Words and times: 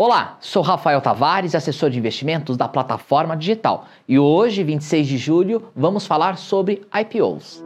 Olá, 0.00 0.38
sou 0.38 0.62
Rafael 0.62 1.00
Tavares, 1.00 1.56
assessor 1.56 1.90
de 1.90 1.98
investimentos 1.98 2.56
da 2.56 2.68
plataforma 2.68 3.36
digital. 3.36 3.86
E 4.06 4.16
hoje, 4.16 4.62
26 4.62 5.08
de 5.08 5.18
julho, 5.18 5.72
vamos 5.74 6.06
falar 6.06 6.38
sobre 6.38 6.86
IPOs. 7.00 7.64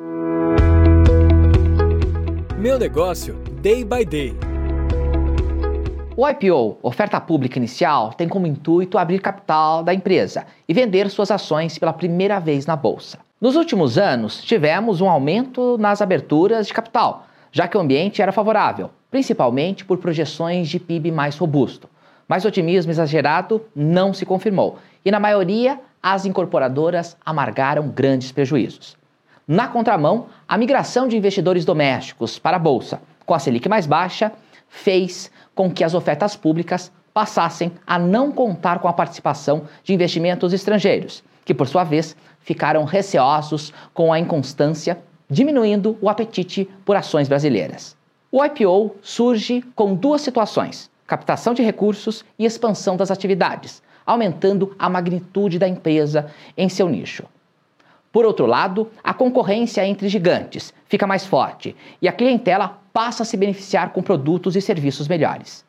Meu 2.57 2.79
negócio, 2.79 3.35
day 3.61 3.85
by 3.85 4.07
day. 4.07 4.35
O 6.17 6.27
IPO, 6.27 6.79
oferta 6.83 7.21
pública 7.21 7.59
inicial, 7.59 8.15
tem 8.15 8.27
como 8.27 8.47
intuito 8.47 8.97
abrir 8.97 9.21
capital 9.21 9.83
da 9.83 9.93
empresa 9.93 10.47
e 10.67 10.73
vender 10.73 11.11
suas 11.11 11.31
ações 11.31 11.77
pela 11.77 11.93
primeira 11.93 12.41
vez 12.41 12.65
na 12.65 12.77
bolsa. 12.77 13.19
Nos 13.39 13.57
últimos 13.57 13.99
anos, 13.99 14.43
tivemos 14.43 15.03
um 15.03 15.11
aumento 15.11 15.77
nas 15.77 16.01
aberturas 16.01 16.67
de 16.67 16.73
capital, 16.73 17.27
já 17.53 17.69
que 17.69 17.77
o 17.77 17.81
ambiente 17.81 18.23
era 18.23 18.33
favorável, 18.33 18.89
principalmente 19.11 19.85
por 19.85 19.99
projeções 19.99 20.71
de 20.71 20.81
PIB 20.81 21.11
mais 21.11 21.37
robusto. 21.37 21.92
Mas 22.33 22.47
o 22.47 22.49
otimismo 22.49 22.91
exagerado 22.91 23.61
não 23.77 24.15
se 24.15 24.25
confirmou 24.25 24.79
e, 25.05 25.11
na 25.11 25.21
maioria, 25.21 25.79
as 26.03 26.25
incorporadoras 26.25 27.15
amargaram 27.27 27.89
grandes 27.89 28.33
prejuízos. 28.33 28.97
Na 29.47 29.69
contramão, 29.69 30.29
a 30.49 30.57
migração 30.57 31.07
de 31.07 31.15
investidores 31.15 31.67
domésticos 31.67 32.39
para 32.39 32.57
a 32.57 32.59
Bolsa, 32.59 33.03
com 33.27 33.35
a 33.35 33.39
Selic 33.39 33.69
mais 33.69 33.85
baixa, 33.85 34.33
fez 34.67 35.31
com 35.55 35.71
que 35.71 35.85
as 35.85 35.93
ofertas 35.93 36.35
públicas 36.35 36.91
passassem 37.13 37.71
a 37.87 37.99
não 37.99 38.33
contar 38.33 38.79
com 38.79 38.89
a 38.89 38.95
participação 38.95 39.65
de 39.85 39.93
investimentos 39.93 40.55
estrangeiros, 40.55 41.23
que, 41.45 41.53
por 41.53 41.69
sua 41.69 41.85
vez, 41.85 42.17
ficaram 42.41 42.85
receosos 42.85 43.75
com 43.93 44.11
a 44.11 44.19
inconstância, 44.19 44.99
diminuindo 45.29 45.99
o 46.01 46.09
apetite 46.09 46.67
por 46.83 46.97
ações 46.97 47.29
brasileiras. 47.29 47.95
O 48.31 48.43
IPO 48.43 48.97
surge 49.03 49.63
com 49.75 49.95
duas 49.95 50.23
situações 50.23 50.91
captação 51.13 51.53
de 51.53 51.63
recursos 51.63 52.25
e 52.39 52.47
expansão 52.47 52.97
das 52.97 53.11
atividades, 53.11 53.83
aumentando 54.07 54.75
a 54.79 54.89
magnitude 54.89 55.59
da 55.59 55.69
empresa 55.69 56.31
em 56.57 56.71
seu 56.71 56.89
nicho. 56.89 57.25
Por 58.11 58.25
outro 58.25 58.47
lado, 58.47 58.91
a 59.05 59.13
concorrência 59.13 59.87
entre 59.87 60.09
gigantes 60.09 60.73
fica 60.87 61.07
mais 61.07 61.27
forte 61.27 61.77
e 62.01 62.09
a 62.09 62.13
clientela 62.15 62.81
passa 62.95 63.25
a 63.25 63.27
se 63.27 63.37
beneficiar 63.37 63.93
com 63.93 64.03
produtos 64.03 64.57
e 64.57 64.63
serviços 64.63 65.07
melhores. 65.07 65.67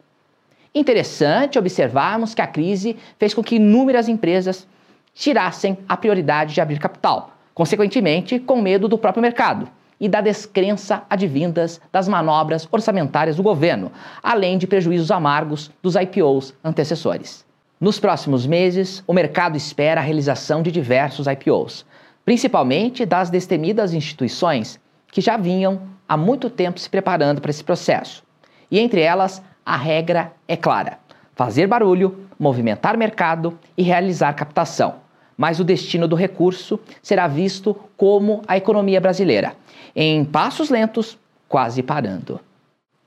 Interessante 0.74 1.60
observarmos 1.60 2.34
que 2.34 2.42
a 2.42 2.48
crise 2.48 2.96
fez 3.20 3.34
com 3.34 3.44
que 3.44 3.58
inúmeras 3.58 4.08
empresas 4.08 4.66
tirassem 5.14 5.78
a 5.90 5.98
prioridade 5.98 6.54
de 6.54 6.62
abrir 6.62 6.80
capital, 6.80 7.36
consequentemente, 7.54 8.40
com 8.40 8.62
medo 8.62 8.88
do 8.88 8.98
próprio 8.98 9.22
mercado 9.22 9.70
e 10.04 10.10
da 10.10 10.20
descrença 10.20 11.04
advindas 11.10 11.80
das 11.90 12.10
manobras 12.10 12.68
orçamentárias 12.70 13.38
do 13.38 13.42
governo, 13.42 13.90
além 14.22 14.58
de 14.58 14.68
prejuízos 14.68 15.10
amargos 15.10 15.72
dos 15.82 15.96
IPOs 15.96 16.54
antecessores. 16.62 17.46
Nos 17.80 18.02
próximos 18.02 18.46
meses, 18.46 19.02
o 19.08 19.14
mercado 19.14 19.56
espera 19.56 20.02
a 20.02 20.04
realização 20.04 20.62
de 20.62 20.74
diversos 20.74 21.26
IPOs, 21.26 21.86
principalmente 22.26 23.06
das 23.06 23.30
destemidas 23.30 23.94
instituições 23.94 24.78
que 25.10 25.22
já 25.22 25.38
vinham 25.38 25.82
há 26.06 26.18
muito 26.18 26.50
tempo 26.50 26.82
se 26.82 26.90
preparando 26.90 27.40
para 27.40 27.52
esse 27.52 27.64
processo. 27.64 28.26
E 28.70 28.82
entre 28.82 29.00
elas, 29.00 29.42
a 29.66 29.78
regra 29.78 30.34
é 30.50 30.58
clara: 30.58 31.00
fazer 31.34 31.66
barulho, 31.66 32.28
movimentar 32.38 32.98
mercado 32.98 33.58
e 33.78 33.84
realizar 33.84 34.34
captação 34.34 35.03
mas 35.38 35.60
o 35.60 35.64
destino 35.64 36.08
do 36.08 36.16
recurso 36.16 36.80
será 37.02 37.28
visto 37.28 37.76
como 37.98 38.42
a 38.48 38.58
economia 38.58 39.00
brasileira, 39.02 39.56
em 39.96 40.24
passos 40.24 40.70
lentos, 40.70 41.18
quase 41.48 41.84
parando. 41.84 42.40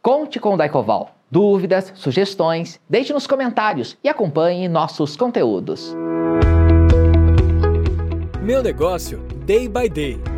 Conte 0.03 0.39
com 0.39 0.55
o 0.55 0.57
Daicoval. 0.57 1.13
Dúvidas, 1.29 1.93
sugestões, 1.97 2.81
deixe 2.89 3.13
nos 3.13 3.27
comentários 3.27 3.99
e 4.05 4.09
acompanhe 4.09 4.69
nossos 4.69 5.17
conteúdos. 5.17 5.95
Meu 8.41 8.63
negócio, 8.63 9.19
day 9.45 9.69
by 9.69 9.89
day. 9.89 10.36